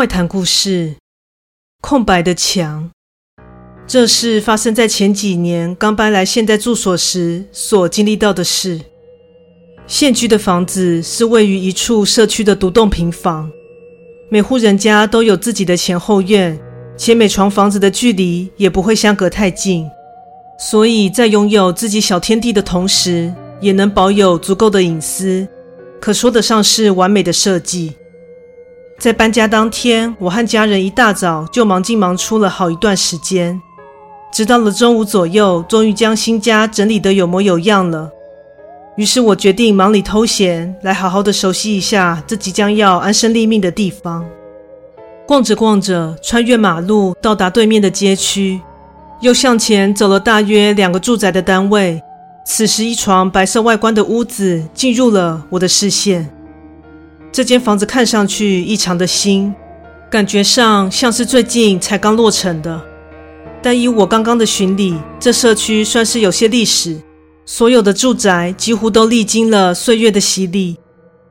[0.00, 0.94] 怪谈故事：
[1.82, 2.90] 空白的墙。
[3.86, 8.80] 这是发生在前几年刚搬来现在住所时所经历到的事。
[9.86, 13.50] 现居的房子是位于一处社区的独栋平房，
[14.30, 16.58] 每户人家都有自己的前后院，
[16.96, 19.86] 且每幢房子的距离也不会相隔太近，
[20.58, 25.46] 所以在拥有自己小天地的同时，也能保有足够的隐私，
[26.00, 27.96] 可说得上是完美的设计。
[29.00, 33.58] 在搬家当天，我和家人一大早就忙进忙出了好一段时间，
[34.30, 38.10] 直到了中午左右，终于将新家整理得有模有样了。
[38.98, 44.22] 于是我决定忙里偷闲，来好好的熟悉一下这即将要安身立命的地方。
[45.26, 48.60] 逛着逛着，穿越马路，到达对面的街区，
[49.22, 52.02] 又向前走了大约两个住宅的单位。
[52.44, 56.28] 此时，一幢白色外观的屋子进入了我的视线。
[57.32, 59.54] 这间房子看上去异常的新，
[60.10, 62.80] 感觉上像是最近才刚落成的。
[63.62, 67.00] 但以我刚刚的巡礼，这社区算是有些历史。
[67.46, 70.76] 所有的住宅几乎都历经了岁月的洗礼，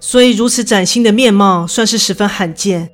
[0.00, 2.88] 所以如此崭新的面貌算是十分罕见。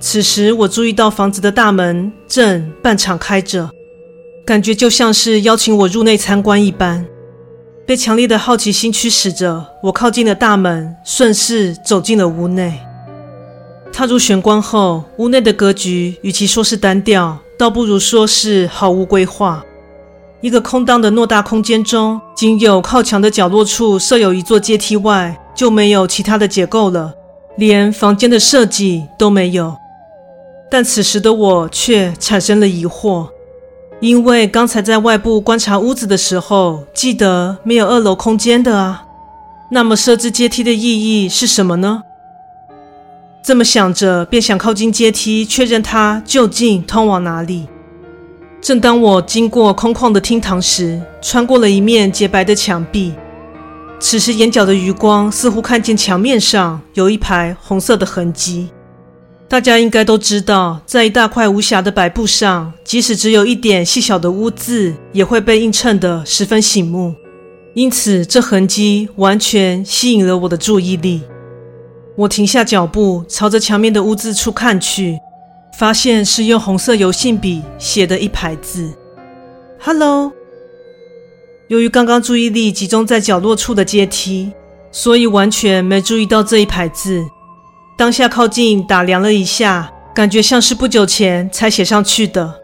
[0.00, 3.70] 此时，我注意到房子的大门正半敞开着，
[4.46, 7.04] 感觉就像是邀请我入内参观一般。
[7.88, 12.80] 被强烈的好奇心驱使着，我靠近了大门，顺势走进了屋内。
[13.90, 19.64] 踏入玄关后，屋内的格局与其说是单调，倒不如说是毫无规划。
[20.42, 27.14] 一个空荡的偌大空间中，仅有靠墙的角落处设有一座阶梯外，就没有其他的结构了，
[27.56, 29.74] 连房间的设计都没有。
[30.70, 33.28] 但此时的我却产生了疑惑，
[34.00, 39.04] 因为刚才在外部观察屋子的时候，记得没有二楼空间的啊。
[39.70, 42.02] 那么设置阶梯的意义是什么呢？
[43.42, 47.66] 这么想着，便想靠近阶梯，确认它究竟通往哪里。
[48.60, 53.14] 正当我经过空旷的厅堂时，穿过了一面洁白的墙壁。
[53.98, 58.68] 此时眼角的余光似乎看见墙面上有一排红色的痕迹。
[59.48, 67.14] 大家应该都知道，在一大块无瑕的白布上，即使只有一点细小的污渍，也会被映衬得十分醒目。
[67.74, 71.22] 因此，这痕迹完全吸引了我的注意力。
[72.16, 75.18] 我停下脚步，朝着墙面的污渍处看去。
[75.78, 78.92] 发现是用红色油性笔写的一排字
[79.78, 80.32] ：“Hello。”
[81.68, 84.50] 由于刚刚注意力集中在角落处的阶梯，
[84.90, 87.24] 所以完全没注意到这一排字。
[87.98, 92.54] 当下靠近打量了一下，感觉像是不久前才写上去的。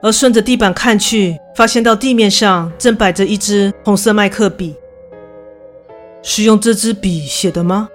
[0.00, 4.76] 而顺着地板看去，发现到地面上正摆着一支红色麦克笔，
[6.22, 7.88] 是用这支笔写的吗？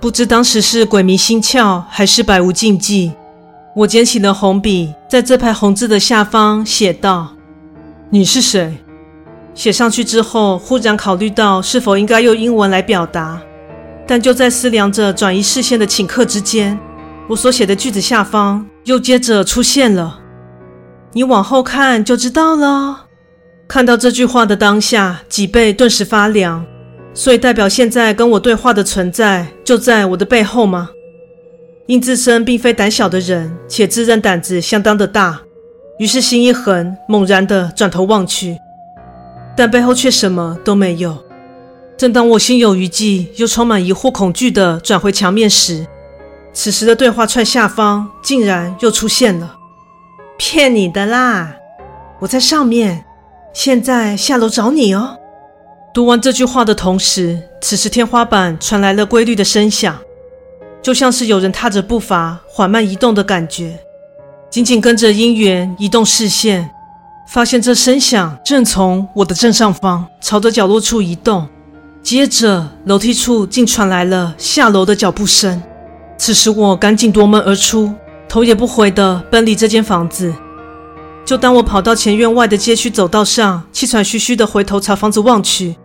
[0.00, 3.12] 不知当时是鬼迷心窍，还是百无禁忌。
[3.76, 7.28] 我捡起了红笔，在这排红字的下方写道
[8.10, 8.78] ：“你是谁？”
[9.54, 13.40] 写上去之后，忽然考虑到是否应该用英文来表达，
[14.08, 16.76] 但就在思量着转移视线的顷刻之间，
[17.28, 20.18] 我所写的句子下方又接着出现了
[21.12, 23.04] ：“你往后看就知道了。”
[23.68, 26.64] 看到这句话的当下，脊背顿时发凉。
[27.12, 30.88] 所以代表现在跟我对话的存在就在我的背后吗？
[31.86, 35.40] 因自身并非胆小的人，且自认胆子相当的大，
[35.98, 38.56] 于是心一横，猛然的转头望去，
[39.54, 41.27] 但背后却什么都没有。
[41.98, 45.84] 正当我心有余悸，又充满疑惑、恐惧的转回墙面时，
[46.52, 49.56] 此时的对话串下方竟然又出现了。
[50.36, 51.56] 骗你的啦，
[52.20, 53.04] 我在上面，
[53.52, 55.16] 现在下楼找你哦。
[55.92, 59.98] 读完这句话的同时，此时天花板传来了规律的声响，
[60.80, 63.76] 就像是有人踏着步伐缓慢移动的感觉。
[64.48, 66.70] 紧紧跟着音源移动视线，
[67.26, 71.48] 发现这声响正从我的正上方朝着角落处移动。
[72.08, 75.62] 接着楼梯处竟传来了下楼的脚步声。
[76.16, 77.92] 此时我赶紧夺门而出，
[78.26, 80.32] 头也不回地奔离这间房子。
[81.26, 85.76] 就当我跑到前院外的街区走道上，气喘吁吁地回头朝房子望去，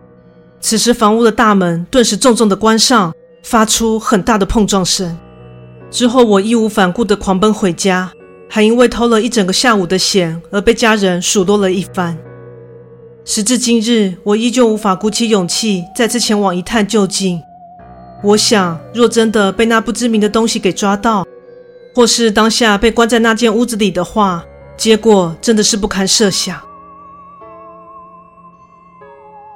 [0.62, 3.12] 此时房屋的大门顿时重重地关上，
[3.42, 5.14] 发出很大的碰撞声。
[5.90, 8.10] 之后我义无反顾地狂奔回家，
[8.48, 12.16] 还因为偷了一整个下午的闲而被家人数落了一番。
[13.26, 17.42] 时至今日，我依旧无法鼓起勇气再次前往一探究竟。
[18.22, 21.26] 我想，若真的被那不知名的东西给抓到，
[21.94, 24.44] 或是当下被关在那间屋子里的话，
[24.76, 26.60] 结果真的是不堪设想。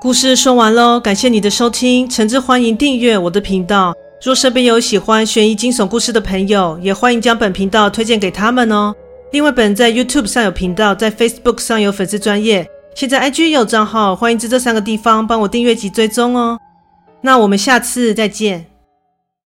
[0.01, 8.95] 故事说完喽，感谢你的收听，诚挚欢迎订阅我的频道，若身边有喜欢悬疑惊悚故事的朋友，也欢迎将本频道推荐给他们哦。
[9.33, 12.67] 另外，本人在 YouTube 上有频道，在 Facebook 上有粉丝专业，
[12.99, 16.59] 现在 IG 有账号，欢迎在这三个地方帮我订阅及追踪哦。
[17.21, 18.67] 那我们下次再见。